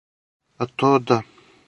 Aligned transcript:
А 0.65 0.69
то, 0.79 0.91
да. 1.13 1.21